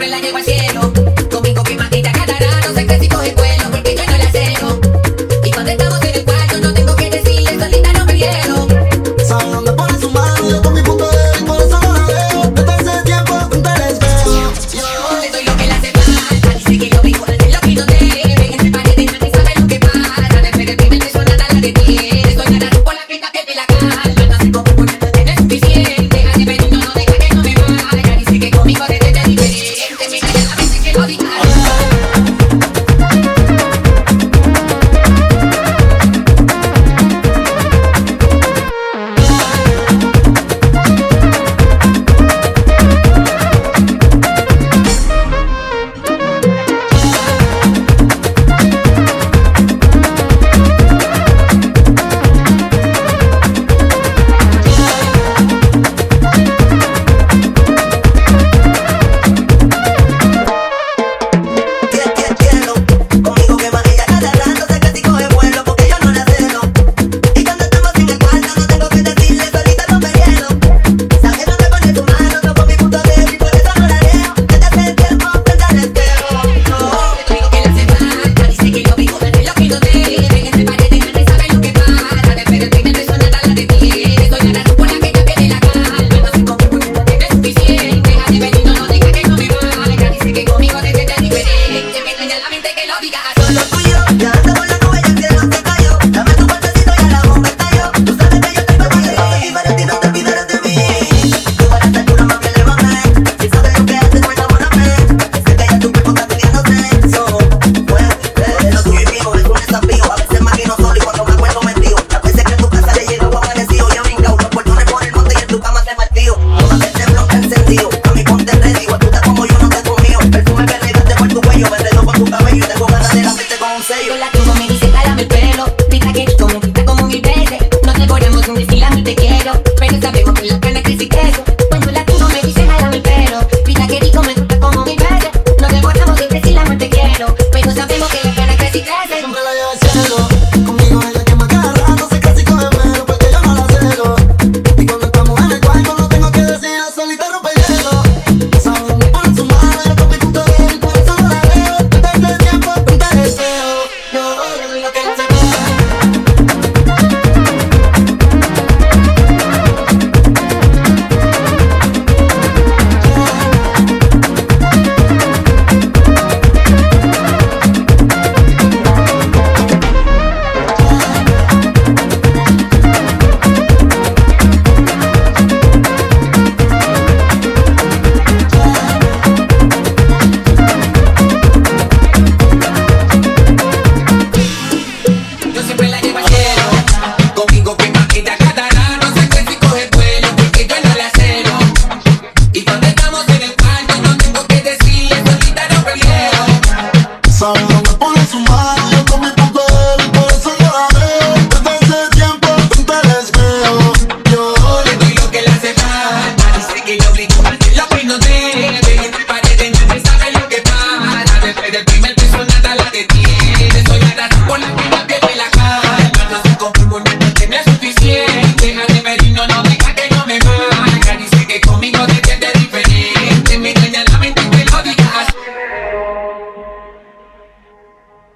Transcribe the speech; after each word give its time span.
siempre 0.00 0.08
la 0.08 0.18
llevo 0.18 0.38
al 0.38 0.44
cielo. 0.44 0.92
Conmigo 1.30 1.62
que 1.62 1.74
matita 1.74 1.99